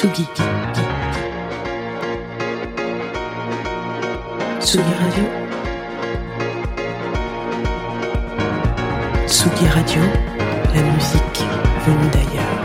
[0.00, 0.26] Tsugi.
[4.98, 5.24] Radio.
[9.26, 10.00] Tsugi Radio,
[10.74, 11.44] la musique
[11.84, 12.62] venue d'ailleurs.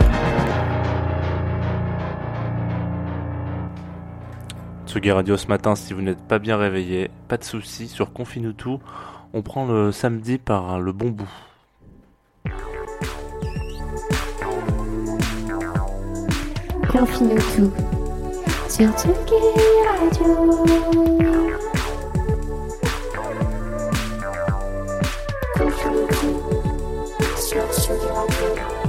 [4.86, 8.54] Tsugi Radio ce matin, si vous n'êtes pas bien réveillé, pas de soucis, sur Confine
[8.54, 8.80] tout,
[9.34, 11.28] on prend le samedi par le bon bout.
[16.96, 17.70] Confine tout
[18.70, 19.34] sur Tsugi
[19.86, 20.28] Radio.
[27.70, 28.85] Tsugi Radio.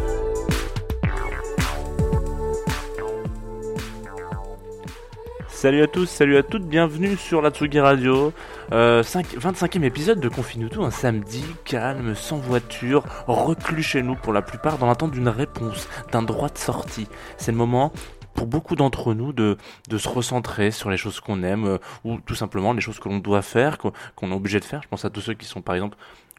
[5.58, 8.32] Salut à tous, salut à toutes, bienvenue sur la Tsugi Radio.
[8.74, 14.14] Euh, 5, 25e épisode de Confine tout, un samedi calme, sans voiture, reclus chez nous
[14.14, 17.08] pour la plupart, dans l'attente d'une réponse, d'un droit de sortie.
[17.38, 17.92] C'est le moment
[18.36, 19.58] pour beaucoup d'entre nous de,
[19.90, 23.18] se recentrer sur les choses qu'on aime euh, ou tout simplement les choses que l'on
[23.18, 24.84] doit faire, qu'on est obligé de faire.
[24.84, 25.98] Je pense à tous ceux qui sont par exemple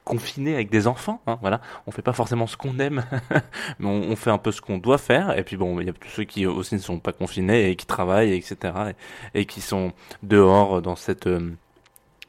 [0.09, 1.21] confinés avec des enfants.
[1.27, 3.05] Hein, voilà, on fait pas forcément ce qu'on aime,
[3.79, 5.39] mais on, fait un peu ce qu'on doit faire.
[5.39, 7.77] Et puis bon, il y a tous ceux qui aussi ne sont pas confinés et
[7.77, 8.75] qui travaillent, etc.
[9.35, 9.93] Et, et qui sont
[10.23, 11.53] dehors dans cette euh,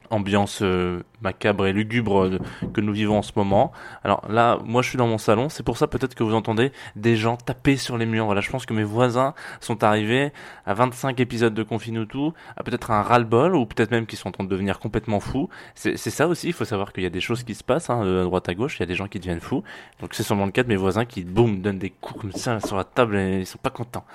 [0.10, 2.40] ambiance euh, macabre et lugubre euh,
[2.74, 3.72] que nous vivons en ce moment.
[4.04, 6.72] Alors là, moi je suis dans mon salon, c'est pour ça peut-être que vous entendez
[6.96, 8.26] des gens taper sur les murs.
[8.26, 10.32] Voilà, je pense que mes voisins sont arrivés
[10.66, 14.32] à 25 épisodes de Confinutu, à peut-être un ras-le-bol, ou peut-être même qu'ils sont en
[14.32, 15.50] train de devenir complètement fous.
[15.76, 18.02] C'est ça aussi, il faut savoir qu'il y a des choses qui se passent, hein,
[18.02, 19.64] à droite à gauche, il y a des gens qui deviennent fous.
[20.00, 22.60] Donc c'est sûrement le cas de mes voisins qui, boum, donnent des coups comme ça
[22.60, 24.06] sur la table et ils sont pas contents.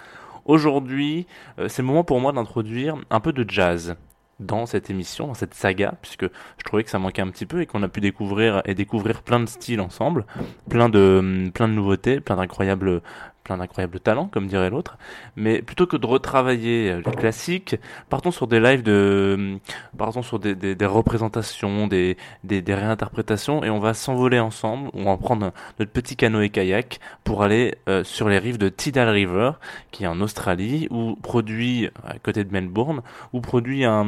[0.44, 1.26] Aujourd'hui,
[1.58, 3.96] euh, c'est le moment pour moi d'introduire un peu de jazz
[4.40, 7.60] dans cette émission, dans cette saga, puisque je trouvais que ça manquait un petit peu
[7.60, 10.26] et qu'on a pu découvrir et découvrir plein de styles ensemble,
[10.68, 13.00] plein de plein de nouveautés, plein d'incroyables
[13.44, 14.98] plein d'incroyables talents, comme dirait l'autre.
[15.36, 17.76] Mais plutôt que de retravailler euh, les classiques,
[18.08, 19.58] partons sur des lives de,
[19.96, 24.90] partons sur des, représentations, des, des, réinterprétations, et on va s'envoler ensemble.
[24.94, 29.10] On va prendre notre petit canoë kayak pour aller euh, sur les rives de Tidal
[29.10, 29.52] River,
[29.90, 33.02] qui est en Australie, où produit à côté de Melbourne,
[33.32, 34.04] où produit un-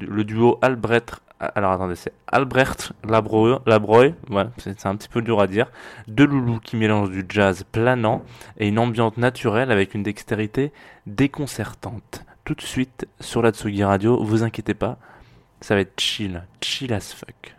[0.00, 1.20] le duo Albrecht
[1.54, 3.60] alors attendez, c'est Albrecht Labroy,
[4.30, 5.70] ouais, c'est c'est un petit peu dur à dire,
[6.08, 8.22] deux loulous qui mélangent du jazz planant
[8.58, 10.72] et une ambiance naturelle avec une dextérité
[11.06, 12.24] déconcertante.
[12.44, 14.98] Tout de suite sur la Tsugi Radio, vous inquiétez pas,
[15.60, 17.54] ça va être chill, chill as fuck.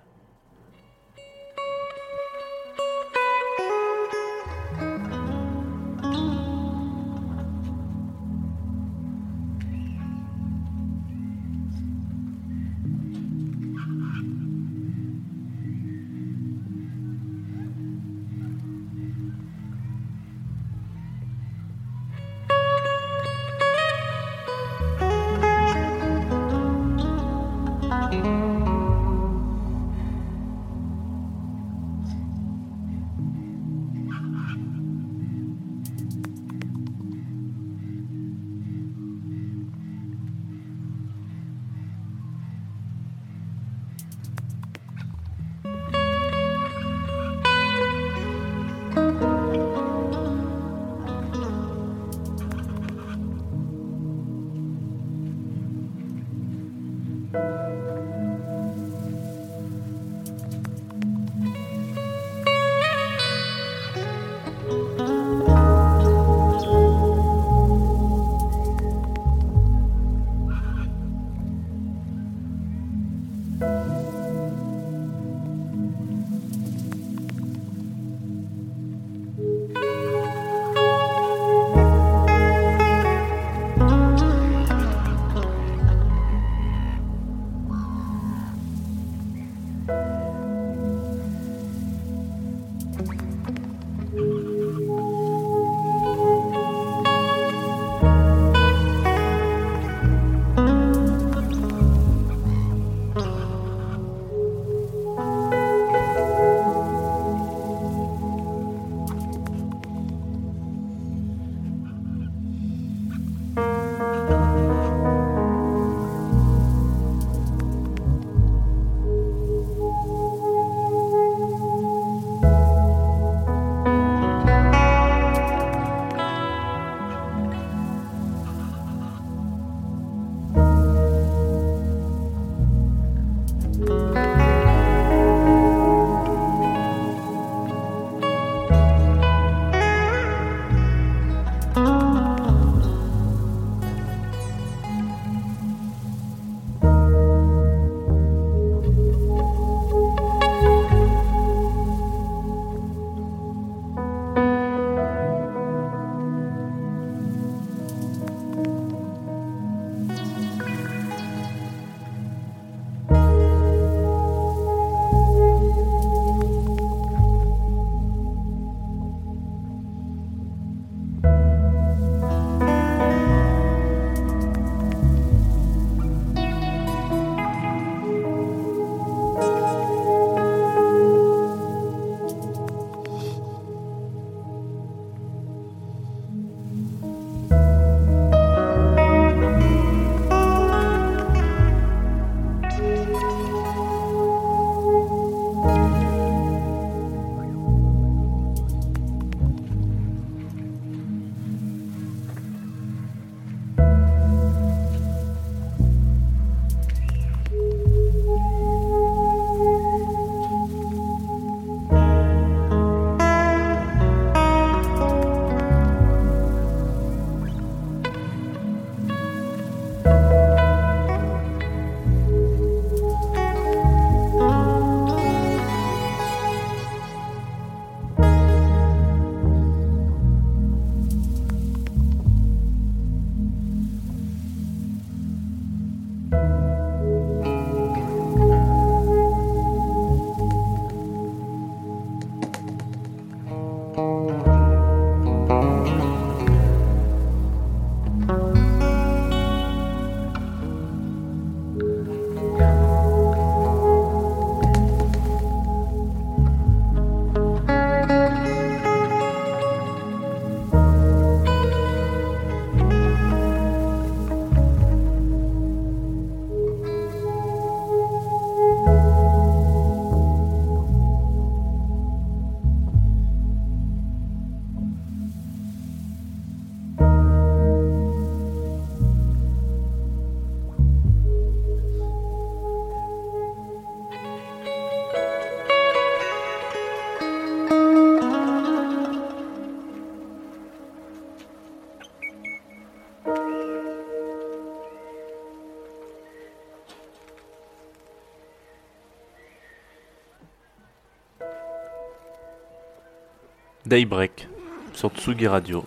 [303.86, 304.48] Daybreak
[304.94, 305.86] sur Tsugi Radio.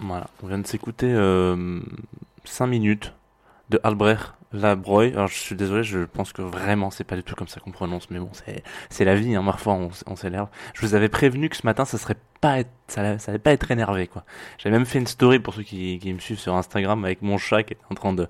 [0.00, 1.14] Voilà, on vient de s'écouter
[2.44, 3.12] 5 minutes
[3.70, 5.08] de Albrecht Labroy.
[5.08, 7.70] Alors je suis désolé, je pense que vraiment c'est pas du tout comme ça qu'on
[7.70, 8.30] prononce, mais bon,
[8.88, 9.74] c'est la vie, hein, parfois
[10.06, 10.48] on, s'énerve.
[10.74, 13.70] Je vous avais prévenu que ce matin ça serait pas être, ça allait pas être
[13.70, 14.24] énervé quoi.
[14.58, 17.36] J'avais même fait une story pour ceux qui, qui me suivent sur Instagram avec mon
[17.36, 18.26] chat qui est en train de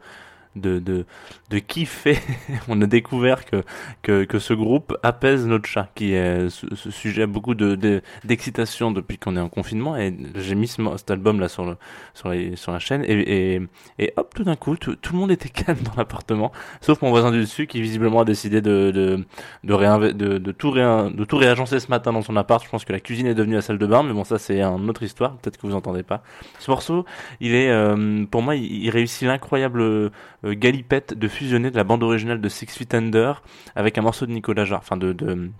[0.57, 1.05] de, de,
[1.51, 2.19] de kiffer.
[2.69, 3.63] on a découvert que,
[4.03, 8.03] que, que ce groupe apaise notre chat, qui est ce, sujet a beaucoup de, de-
[8.25, 9.97] d'excitation depuis qu'on est en confinement.
[9.97, 11.77] Et j'ai mis ce, cet album là sur, le,
[12.15, 13.63] sur, sur la chaîne et, et,
[13.99, 17.11] et hop, tout d'un coup, tout, tout le monde était calme dans l'appartement, sauf mon
[17.11, 19.25] voisin du dessus qui visiblement a décidé de, de,
[19.65, 22.65] de, de, de, tout réin- de tout réagencer ce matin dans son appart.
[22.65, 24.61] Je pense que la cuisine est devenue la salle de bain, mais bon, ça c'est
[24.63, 25.37] une autre histoire.
[25.37, 26.23] Peut-être que vous entendez pas.
[26.59, 27.05] Ce morceau,
[27.41, 30.11] il est, euh, pour moi, il, il réussit l'incroyable
[30.53, 33.43] galipette de fusionner de la bande originale de Six Feet Under
[33.75, 35.51] avec un morceau de Nicolas Jarre, enfin de, de,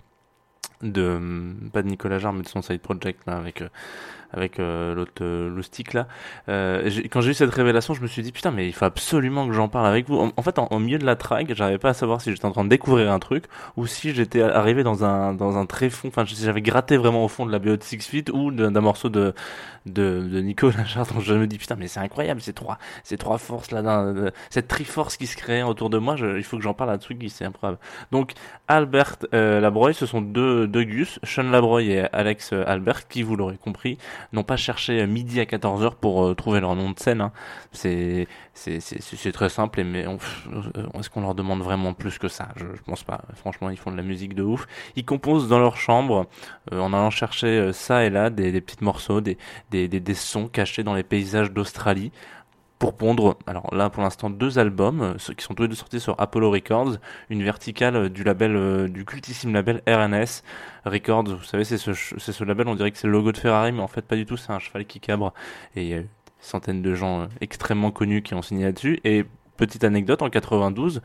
[0.81, 1.19] de,
[1.73, 3.69] pas de Nicolas Jarre, mais de son side project là, avec euh,
[4.35, 6.07] avec euh, l'autre euh, le stick là.
[6.49, 9.47] Euh, quand j'ai eu cette révélation, je me suis dit putain mais il faut absolument
[9.47, 10.31] que j'en parle avec vous.
[10.35, 12.51] En, fait, en, au milieu de la track, j'arrivais pas à savoir si j'étais en
[12.51, 13.45] train de découvrir un truc
[13.77, 16.09] ou si j'étais arrivé dans un dans un tréfonds.
[16.09, 18.81] Enfin, si j'avais gratté vraiment au fond de la BO de Six Feet ou d'un
[18.81, 19.33] morceau de
[19.85, 21.07] de, de Nicolas Jarre.
[21.07, 24.13] Donc je me dis putain mais c'est incroyable ces trois ces trois forces là,
[24.49, 26.15] cette triforce qui se crée autour de moi.
[26.19, 27.77] Il faut que j'en parle à truc c'est improbable.
[28.11, 28.33] Donc
[28.67, 33.35] Albert euh, Labroy, ce sont deux, deux Gus, Sean Labroy et Alex Albert, qui, vous
[33.35, 33.97] l'aurez compris,
[34.33, 37.21] n'ont pas cherché euh, midi à 14h pour euh, trouver leur nom de scène.
[37.21, 37.31] hein.
[37.73, 38.27] C'est
[39.33, 40.17] très simple, mais euh,
[40.99, 42.49] est-ce qu'on leur demande vraiment plus que ça?
[42.55, 43.21] Je, je pense pas.
[43.35, 44.67] Franchement, ils font de la musique de ouf.
[44.95, 46.27] Ils composent dans leur chambre,
[46.71, 49.37] euh, en allant chercher ça et là des, des petits morceaux, des,
[49.71, 52.11] des, des sons cachés dans les paysages d'Australie
[52.79, 55.99] pour pondre, alors là pour l'instant deux albums, euh, qui sont tous les deux sortis
[55.99, 56.97] sur Apollo Records,
[57.29, 60.43] une verticale euh, du label, euh, du cultissime label RNS
[60.85, 61.35] Records.
[61.35, 63.71] Vous savez, c'est ce, c'est ce label, on dirait que c'est le logo de Ferrari,
[63.71, 65.33] mais en fait pas du tout, c'est un cheval qui cabre.
[65.75, 68.99] Et il y a eu centaines de gens extrêmement connus qui ont signé là-dessus.
[69.03, 69.25] Et
[69.57, 71.01] petite anecdote, en 92,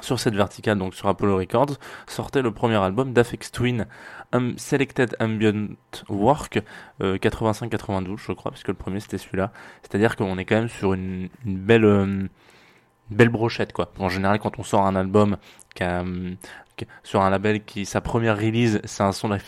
[0.00, 1.76] sur cette verticale, donc sur Apollo Records,
[2.06, 3.86] sortait le premier album d'Afex Twin,
[4.56, 5.68] Selected Ambient
[6.08, 6.62] Work,
[7.02, 9.52] euh, 85-92, je crois, puisque le premier c'était celui-là.
[9.82, 12.28] C'est-à-dire qu'on est quand même sur une, belle, euh,
[13.10, 13.92] belle brochette, quoi.
[13.98, 15.36] En général, quand on sort un album
[17.02, 19.38] sur un label qui, sa première release, c'est un son, un,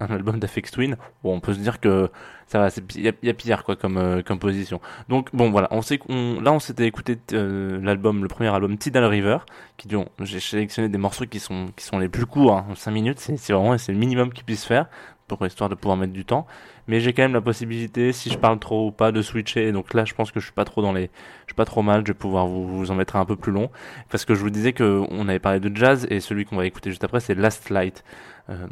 [0.00, 2.10] album d'Afex Twin, on peut se dire que
[2.54, 4.80] il y, a- pire, quoi, comme, euh, position.
[5.08, 8.76] Donc, bon, voilà, on sait qu'on, là, on s'était écouté euh, l'album, le premier album
[8.78, 9.38] Tidal River,
[9.76, 12.90] qui dure, j'ai sélectionné des morceaux qui sont, qui sont les plus courts, hein, 5
[12.90, 14.86] minutes, c'est vraiment, c'est le minimum qu'ils puissent faire,
[15.28, 16.46] pour histoire de pouvoir mettre du temps.
[16.88, 19.70] Mais j'ai quand même la possibilité, si je parle trop ou pas, de switcher.
[19.72, 21.10] Donc là, je pense que je suis pas trop dans les,
[21.46, 22.02] je suis pas trop mal.
[22.06, 23.70] Je vais pouvoir vous, vous en mettre un peu plus long,
[24.10, 26.66] parce que je vous disais que on avait parlé de jazz et celui qu'on va
[26.66, 28.04] écouter juste après, c'est Last Light.
[28.50, 28.66] Euh,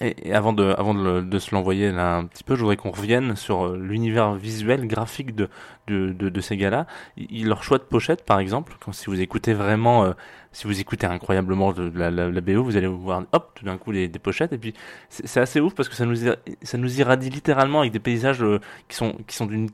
[0.00, 2.90] et, avant de, avant de, de se l'envoyer là un petit peu, je voudrais qu'on
[2.90, 5.48] revienne sur euh, l'univers visuel, graphique de,
[5.86, 6.86] de, de, de ces gars-là.
[7.30, 10.12] Leur choix de pochette, par exemple, quand si vous écoutez vraiment, euh,
[10.52, 14.08] si vous écoutez incroyablement de, la, BO, vous allez voir, hop, tout d'un coup des,
[14.08, 14.52] pochettes.
[14.52, 14.74] Et puis
[15.08, 16.16] c'est assez ouf parce que ça nous,
[16.62, 19.70] ça nous irradie littéralement avec des paysages euh, qui sont, qui sont d'une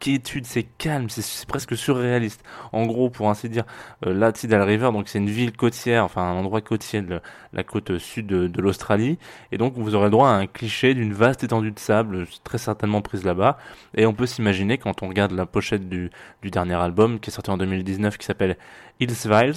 [0.00, 2.42] quiétude, c'est calme, c'est- presque surréaliste.
[2.72, 3.64] En gros, pour ainsi dire,
[4.06, 7.20] euh, là, Tidal River, donc c'est une ville côtière, enfin un endroit côtier de
[7.52, 9.18] la côte sud de, de l'Australie.
[9.52, 13.02] Et donc vous aurez droit à un cliché d'une vaste étendue de sable, très certainement
[13.02, 13.58] prise là-bas.
[13.94, 16.10] Et on peut s'imaginer, quand on regarde la pochette du,
[16.42, 18.56] du dernier album, qui est sorti en 2019, qui s'appelle
[19.00, 19.54] Hillsville,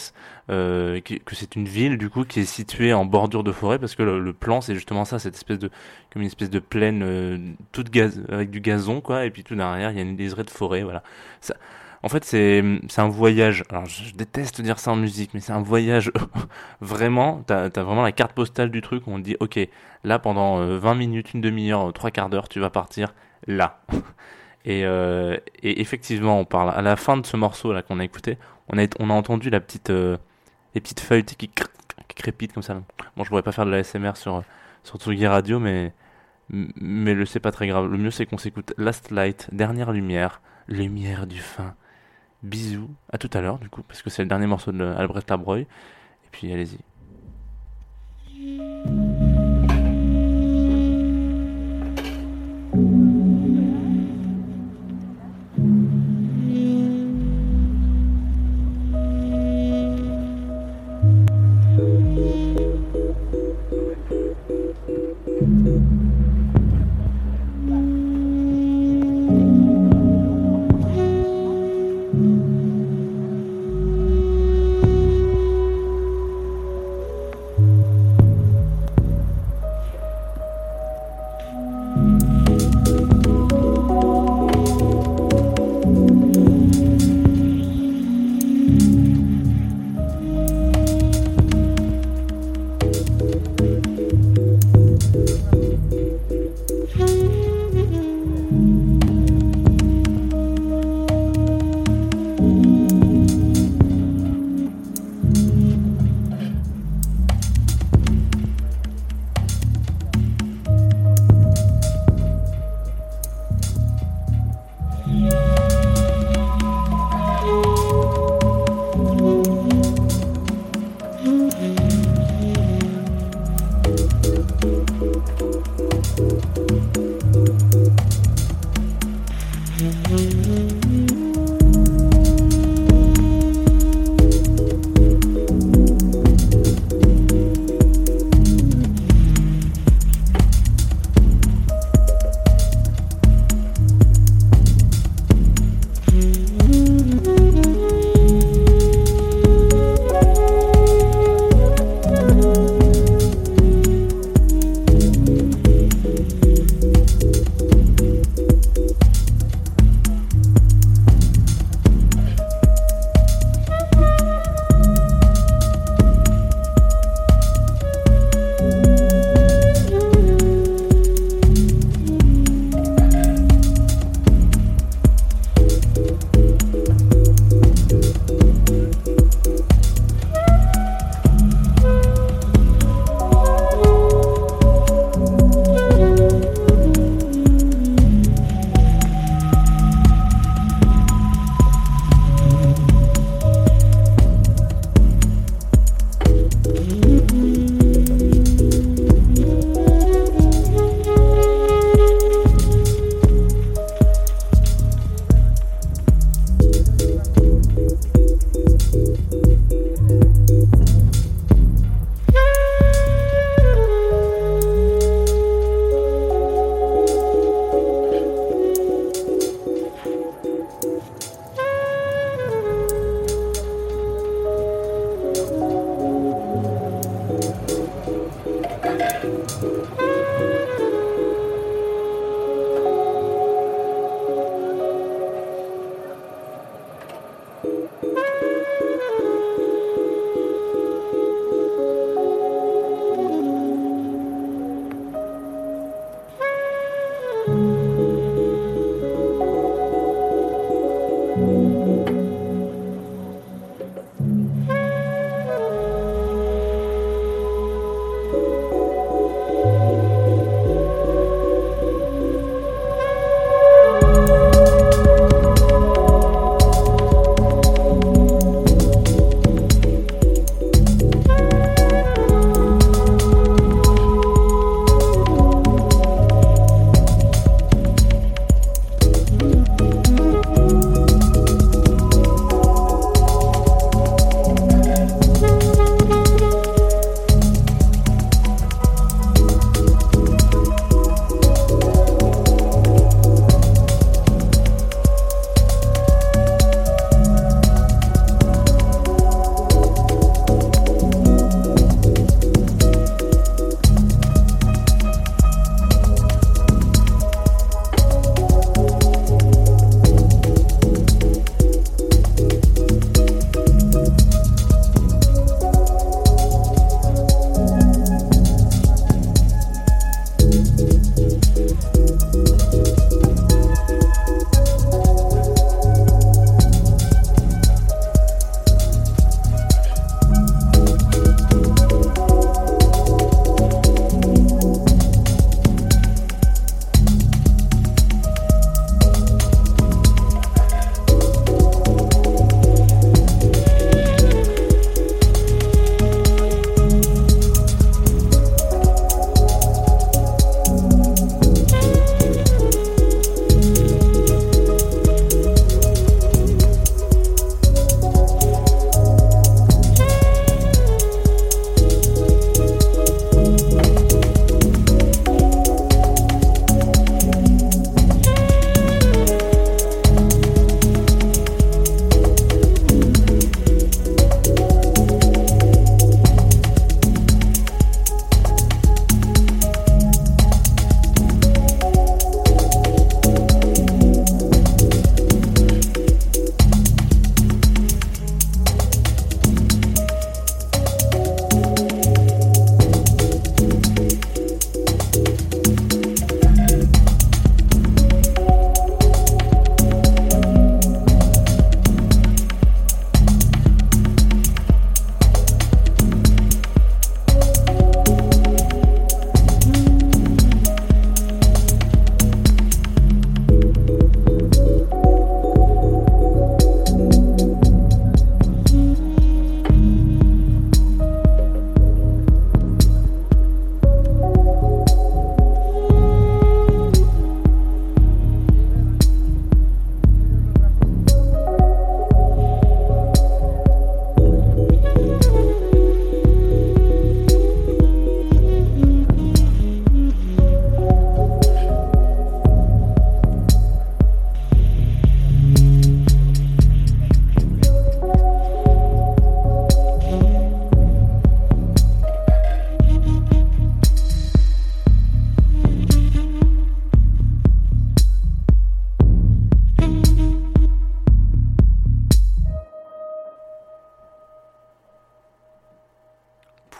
[0.49, 3.79] euh, qui- que c'est une ville du coup qui est située en bordure de forêt,
[3.79, 5.69] parce que le, plan c'est justement ça, cette espèce de
[6.11, 7.37] comme une espèce de plaine euh,
[7.71, 10.43] toute gaz avec du gazon quoi, et puis tout derrière il y a une liseré
[10.43, 11.03] de forêt, voilà.
[12.03, 12.63] En fait, c'est
[12.97, 13.63] un voyage.
[13.69, 16.11] Alors, je, déteste dire ça en musique, mais c'est un voyage
[16.81, 17.43] vraiment.
[17.47, 19.59] T'as as vraiment la carte postale du truc où on te dit, ok,
[20.03, 23.13] là pendant euh, 20 minutes, une demi-heure, euh, trois quarts d'heure, tu vas partir
[23.47, 23.81] là.
[24.69, 28.03] Et, euh, et effectivement, on parle à la fin de ce morceau là qu'on a
[28.03, 30.17] écouté, on a on a entendu la petite euh,
[30.75, 31.67] les petites feuilles qui, cr-
[32.15, 32.73] crépitent comme ça.
[33.15, 34.43] Bon, je pourrais pas faire de la SMR sur
[34.83, 35.93] sur Tsugi Radio, mais
[36.49, 37.89] mais le c'est pas très grave.
[37.89, 41.73] Le mieux c'est qu'on s'écoute Last Light, dernière lumière, lumière du fin.
[42.43, 45.29] Bisous, à tout à l'heure du coup, parce que c'est le dernier morceau de Albrecht
[45.29, 45.59] Labroy.
[45.61, 45.67] Et
[46.31, 46.79] puis allez-y.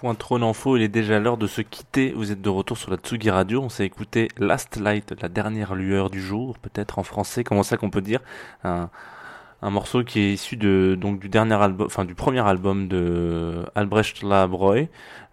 [0.07, 2.13] Point trop d'infos, il est déjà l'heure de se quitter.
[2.13, 3.61] Vous êtes de retour sur la Tsugi Radio.
[3.61, 7.43] On s'est écouté Last Light, la dernière lueur du jour, peut-être en français.
[7.43, 8.21] Comment ça qu'on peut dire?
[8.63, 8.89] Un,
[9.63, 14.23] morceau qui est issu de donc du dernier album, enfin du premier album de Albrecht
[14.23, 14.83] Labroy,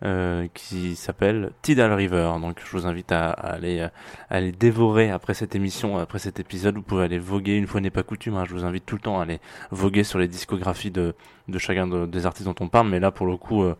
[0.05, 2.33] euh, qui s'appelle Tidal River.
[2.41, 3.87] Donc je vous invite à, aller
[4.29, 6.75] aller dévorer après cette émission, après cet épisode.
[6.75, 8.35] Vous pouvez aller voguer une fois n'est pas coutume.
[8.35, 8.45] hein.
[8.45, 9.39] Je vous invite tout le temps à aller
[9.71, 11.15] voguer sur les discographies de
[11.47, 12.89] de chacun de- des artistes dont on parle.
[12.89, 13.63] Mais là pour le coup.
[13.63, 13.77] euh,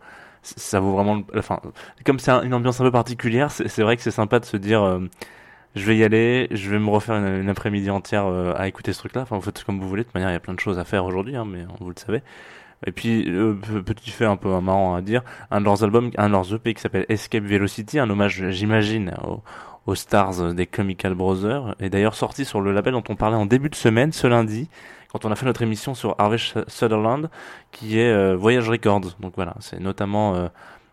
[0.57, 1.59] ça vaut vraiment le- enfin
[2.05, 4.57] comme c'est un- une ambiance un peu particulière c'est vrai que c'est sympa de se
[4.57, 4.99] dire euh,
[5.75, 8.99] je vais y aller, je vais me refaire une, après-midi entière euh, à écouter ce
[8.99, 9.23] truc-là.
[9.23, 10.03] Enfin, vous faites comme vous voulez.
[10.03, 11.89] De toute manière, il y a plein de choses à faire aujourd'hui, hein, mais vous
[11.89, 12.21] le savez.
[12.87, 16.11] Et puis, euh, pe- petit fait un peu marrant à dire, un de leurs albums,
[16.17, 19.43] un de leurs EP qui s'appelle Escape Velocity, un hommage, j'imagine, aux,
[19.85, 23.45] aux stars des Chemical Brothers, est d'ailleurs sorti sur le label dont on parlait en
[23.45, 24.69] début de semaine, ce lundi,
[25.11, 26.37] quand on a fait notre émission sur Harvey
[26.67, 27.29] Sutherland,
[27.71, 29.15] qui est euh, Voyage Records.
[29.19, 30.47] Donc voilà, c'est notamment euh,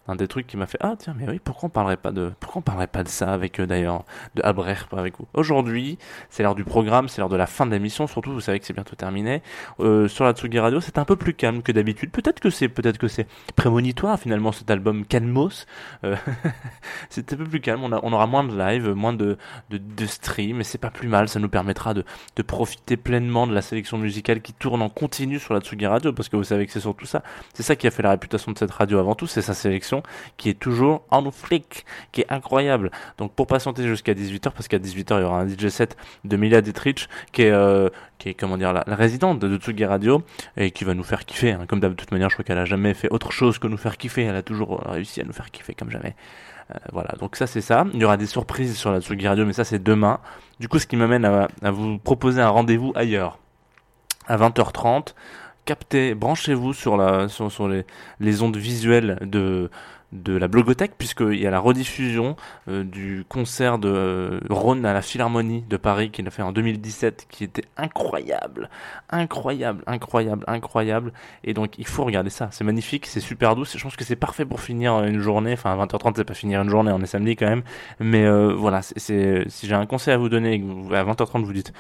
[0.09, 2.33] un des trucs qui m'a fait ah tiens mais oui pourquoi on parlerait pas de
[2.41, 5.27] pourquoi on parlerait pas de ça avec eux d'ailleurs de Abrer pas avec vous?
[5.35, 8.59] Aujourd'hui c'est l'heure du programme c'est l'heure de la fin de l'émission surtout vous savez
[8.59, 9.43] que c'est bientôt terminé.
[9.81, 12.11] Euh, sur la Tsugi Radio c'est un peu plus calme que d'habitude.
[12.11, 15.67] Peut-être que c'est peut-être que c'est prémonitoire finalement cet album Calmos.
[16.05, 16.17] Euh,
[17.11, 17.85] c'est un peu plus calme.
[17.85, 19.37] On, aura moins de live moins de
[19.71, 21.29] de, de stream et c'est pas plus mal.
[21.29, 22.05] Ça nous permettra de
[22.37, 26.13] de profiter pleinement de la sélection musicale qui tourne en continu sur la Tsugi Radio
[26.13, 27.23] parce que vous savez que c'est surtout ça.
[27.55, 29.27] C'est ça qui a fait la réputation de cette radio avant tout.
[29.27, 29.92] C'est sa sélection
[30.37, 32.91] qui est toujours en flic, qui est incroyable.
[33.19, 36.37] Donc pour patienter jusqu'à 18h, parce qu'à 18h il y aura un DJ set de
[36.37, 40.23] Mila Dietrich, qui est, euh, qui est comment dire, la, résidente de Tsugi Radio,
[40.57, 41.53] et qui va nous faire kiffer.
[41.53, 41.67] Hein.
[41.69, 43.97] Comme de toute manière, je crois qu'elle a jamais fait autre chose que nous faire
[43.97, 44.23] kiffer.
[44.23, 46.15] Elle a toujours réussi à nous faire kiffer comme jamais.
[46.71, 47.87] Euh, voilà, donc ça c'est ça.
[47.93, 50.21] Il y aura des surprises sur la Tsugi Radio, mais ça c'est demain.
[50.61, 53.39] Du coup, ce qui m'amène à vous proposer un rendez-vous ailleurs.
[54.29, 55.15] À 20h30,
[55.65, 59.71] captez, branchez-vous sur la sur, les, ondes visuelles de
[60.13, 62.37] de la blogothèque puisqu'il y a la rediffusion
[62.69, 66.53] euh, du concert de euh, Rhône à la Philharmonie de Paris qu'il a fait en
[66.53, 68.69] 2017 qui était incroyable,
[69.09, 71.13] incroyable, incroyable, incroyable.
[71.45, 74.17] Et donc il faut regarder ça, c'est magnifique, c'est super doux, je pense que c'est
[74.17, 77.07] parfait pour finir une journée, enfin à 20h30 c'est pas finir une journée, on est
[77.07, 77.63] samedi quand même,
[77.99, 81.73] mais euh, voilà, si j'ai un conseil à vous donner à 20h30 vous dites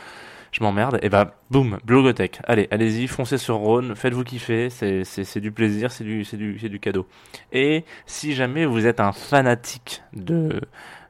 [0.52, 2.40] je m'emmerde, et bah boum, Blogotech.
[2.44, 7.08] Allez, allez-y, foncez sur Rhône, faites-vous kiffer, c'est, du plaisir, c'est du, du, du cadeau.
[7.52, 10.60] Et si jamais vous êtes un fanatique de,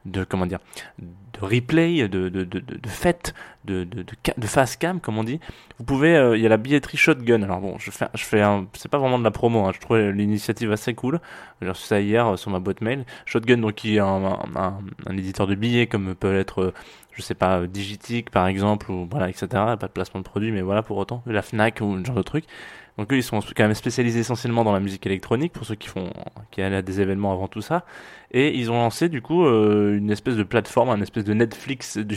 [0.04, 0.58] de comment dire,
[0.98, 4.04] de replay, de, de, de, de, fête, de, de,
[4.36, 5.40] de, face cam, comme on dit,
[5.78, 7.42] vous pouvez, euh, il y a la billetterie Shotgun.
[7.42, 8.42] Alors bon, je fais, je fais
[8.74, 11.20] c'est pas vraiment de la promo, hein, je trouvais l'initiative assez cool.
[11.60, 13.04] J'ai reçu ça hier euh, sur ma boîte mail.
[13.26, 16.74] Shotgun, donc qui est un, un, éditeur de billets, comme peut être euh,
[17.14, 19.46] je sais pas, Digitic par exemple, ou voilà, etc.
[19.50, 22.22] Pas de placement de produit, mais voilà pour autant, la Fnac ou ce genre de
[22.22, 22.44] truc.
[22.98, 25.88] Donc eux, ils sont quand même spécialisés essentiellement dans la musique électronique, pour ceux qui
[25.88, 26.12] font,
[26.50, 27.84] qui allaient à des événements avant tout ça.
[28.32, 31.98] Et ils ont lancé du coup euh, une espèce de plateforme, un espèce de Netflix
[31.98, 32.16] du,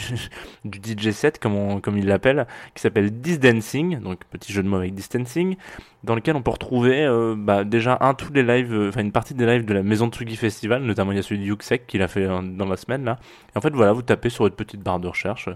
[0.65, 4.93] DJ set, comme, comme ils l'appellent, qui s'appelle Dancing, donc petit jeu de mots avec
[4.93, 5.55] Distancing,
[6.03, 9.11] dans lequel on peut retrouver euh, bah, déjà un tous les lives, euh, enfin une
[9.13, 11.87] partie des lives de la Maison Tsugi Festival, notamment il y a celui de Yuxek
[11.87, 13.17] qu'il a fait dans la semaine là.
[13.53, 15.49] Et en fait voilà, vous tapez sur votre petite barre de recherche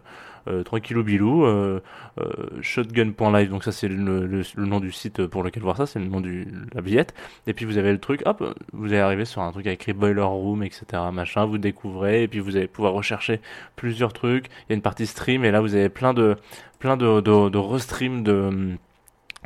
[0.50, 1.80] euh, tranquillou bilou, euh,
[2.20, 2.28] euh,
[2.62, 6.22] shotgun.live, donc ça c'est le, nom du site pour lequel voir ça, c'est le nom
[6.22, 7.14] de la billette.
[7.48, 10.22] Et puis vous avez le truc, hop, vous allez arriver sur un truc écrit Boiler
[10.22, 10.86] Room, etc.
[11.14, 13.40] Machin, vous découvrez, et puis vous allez pouvoir rechercher
[13.76, 14.48] plusieurs trucs.
[14.48, 16.36] Il y a une partie stream, et là vous avez plein de
[16.80, 18.78] plein de, de, de de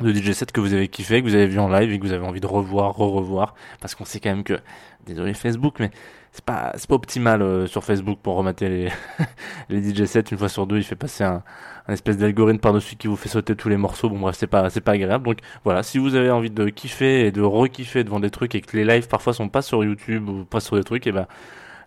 [0.00, 2.04] de DJ set que vous avez kiffé, que vous avez vu en live et que
[2.04, 4.58] vous avez envie de revoir, re-revoir, parce qu'on sait quand même que,
[5.06, 5.90] désolé Facebook, mais
[6.34, 8.88] c'est pas c'est pas optimal euh, sur Facebook pour remater les
[9.68, 10.24] les DJ sets.
[10.32, 11.44] Une fois sur deux il fait passer un,
[11.86, 14.10] un espèce d'algorithme par dessus qui vous fait sauter tous les morceaux.
[14.10, 15.24] Bon bref c'est pas c'est pas agréable.
[15.24, 15.84] Donc voilà.
[15.84, 18.84] Si vous avez envie de kiffer et de re-kiffer devant des trucs et que les
[18.84, 21.28] lives parfois sont pas sur YouTube ou pas sur des trucs et ben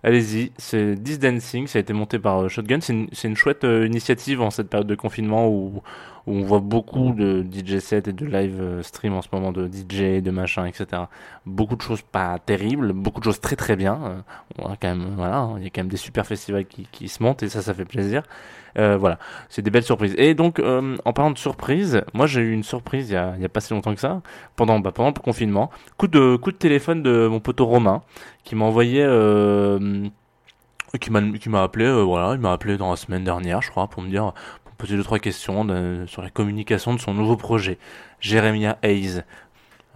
[0.04, 0.52] allez-y.
[0.58, 1.68] C'est This Dancing.
[1.68, 2.80] Ça a été monté par euh, Shotgun.
[2.82, 5.84] C'est une, c'est une chouette euh, initiative en cette période de confinement où
[6.28, 9.54] où on voit beaucoup de DJ sets et de live euh, stream en ce moment,
[9.54, 11.04] de DJ, de machin, etc.
[11.46, 14.00] Beaucoup de choses pas terribles, beaucoup de choses très très bien.
[14.04, 14.18] Euh,
[14.60, 16.86] on a quand même, voilà, hein, il y a quand même des super festivals qui,
[16.92, 18.24] qui se montent et ça, ça fait plaisir.
[18.78, 20.14] Euh, voilà, c'est des belles surprises.
[20.18, 23.62] Et donc, en parlant de surprises, moi j'ai eu une surprise il y a, pas
[23.62, 24.22] si longtemps que ça,
[24.58, 25.72] pendant, bah, pendant le confinement.
[25.98, 28.04] Coup de, coup de téléphone de mon poteau Romain,
[28.44, 29.00] qui m'a envoyé,
[31.00, 33.88] qui m'a, qui m'a appelé, voilà, il m'a appelé dans la semaine dernière, je crois,
[33.88, 34.34] pour me dire,
[34.78, 37.78] poser deux trois questions de, sur la communication de son nouveau projet,
[38.20, 39.24] Jeremiah Hayes.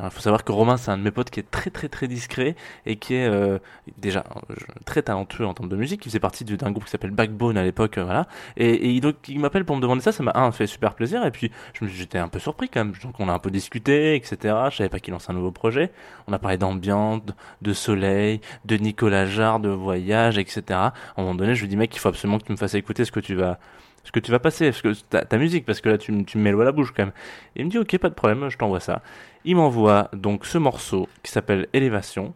[0.04, 2.08] Il faut savoir que Romain, c'est un de mes potes qui est très très très
[2.08, 3.60] discret et qui est euh,
[3.98, 6.02] déjà euh, très talentueux en termes de musique.
[6.06, 8.28] Il faisait partie d'un groupe qui s'appelle Backbone à l'époque, euh, voilà.
[8.58, 11.24] Et, et donc il m'appelle pour me demander ça, ça m'a un fait super plaisir
[11.26, 11.52] et puis
[11.84, 12.94] j'étais un peu surpris quand même.
[13.04, 14.56] Donc on a un peu discuté, etc.
[14.72, 15.92] Je savais pas qu'il lançait un nouveau projet.
[16.28, 17.22] On a parlé d'ambiance,
[17.62, 20.64] de soleil, de Nicolas Jarre, de voyage, etc.
[20.70, 22.74] À un moment donné, je lui dis mec, il faut absolument que tu me fasses
[22.74, 23.60] écouter ce que tu vas
[24.04, 26.24] ce que tu vas passer, parce que ta, ta musique, parce que là tu, me
[26.36, 27.14] mets l'eau à la bouche quand même.
[27.56, 29.02] Et il me dit ok, pas de problème, je t'envoie ça.
[29.46, 32.34] Il m'envoie donc ce morceau qui s'appelle Élévation.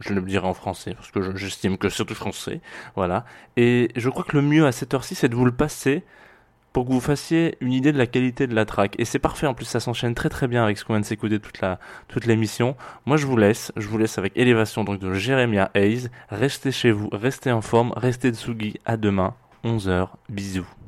[0.00, 2.60] Je le dirai en français parce que j'estime que c'est tout français,
[2.96, 3.24] voilà.
[3.56, 6.04] Et je crois que le mieux à cette heure-ci, c'est de vous le passer
[6.72, 8.94] pour que vous fassiez une idée de la qualité de la track.
[8.98, 11.06] Et c'est parfait, en plus ça s'enchaîne très très bien avec ce qu'on vient de
[11.06, 11.60] s'écouter toute
[12.08, 12.76] toute l'émission.
[13.06, 16.08] Moi je vous laisse, je vous laisse avec Élévation donc de Jeremiah Hayes.
[16.28, 20.79] Restez chez vous, restez en forme, restez Tsugi, à demain, 11h, bisous.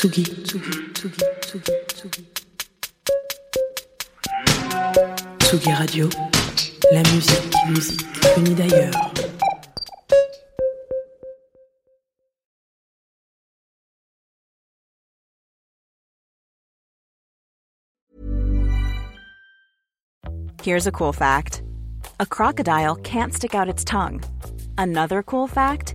[0.00, 2.24] Tsugi, Tsugi, Tsugi, Tsugi, Tsugi.
[5.40, 6.08] Tsugi Radio,
[6.90, 8.94] la musique, musique venue d'ailleurs.
[20.62, 21.62] Here's a cool fact
[22.18, 24.22] a crocodile can't stick out its tongue.
[24.78, 25.94] Another cool fact